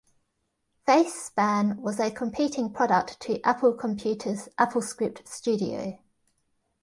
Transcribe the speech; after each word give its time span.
FaceSpan 0.87 1.75
was 1.77 1.99
a 1.99 2.09
competing 2.09 2.73
product 2.73 3.19
to 3.19 3.39
Apple 3.43 3.71
Computer's 3.71 4.49
AppleScript 4.59 5.27
Studio. 5.27 5.99